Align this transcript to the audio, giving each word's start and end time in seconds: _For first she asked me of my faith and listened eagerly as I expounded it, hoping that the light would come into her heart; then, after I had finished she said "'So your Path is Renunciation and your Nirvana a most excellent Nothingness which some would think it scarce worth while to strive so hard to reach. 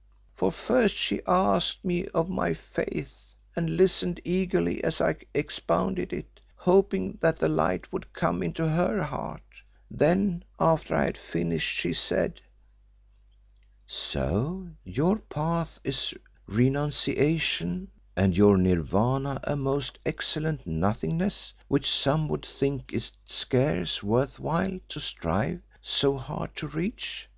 _For 0.34 0.50
first 0.50 0.94
she 0.94 1.20
asked 1.26 1.84
me 1.84 2.06
of 2.14 2.30
my 2.30 2.54
faith 2.54 3.34
and 3.54 3.76
listened 3.76 4.18
eagerly 4.24 4.82
as 4.82 4.98
I 4.98 5.16
expounded 5.34 6.10
it, 6.14 6.40
hoping 6.56 7.18
that 7.20 7.36
the 7.38 7.50
light 7.50 7.92
would 7.92 8.14
come 8.14 8.42
into 8.42 8.66
her 8.66 9.02
heart; 9.02 9.42
then, 9.90 10.42
after 10.58 10.94
I 10.94 11.04
had 11.04 11.18
finished 11.18 11.68
she 11.70 11.92
said 11.92 12.40
"'So 13.86 14.68
your 14.84 15.18
Path 15.18 15.78
is 15.84 16.14
Renunciation 16.46 17.88
and 18.16 18.34
your 18.34 18.56
Nirvana 18.56 19.38
a 19.44 19.54
most 19.54 19.98
excellent 20.06 20.66
Nothingness 20.66 21.52
which 21.68 21.90
some 21.92 22.26
would 22.30 22.46
think 22.46 22.90
it 22.94 23.12
scarce 23.26 24.02
worth 24.02 24.38
while 24.40 24.80
to 24.88 24.98
strive 24.98 25.60
so 25.82 26.16
hard 26.16 26.56
to 26.56 26.68
reach. 26.68 27.28